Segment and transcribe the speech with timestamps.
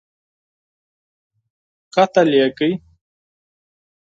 [1.95, 2.71] قتل یې کړی.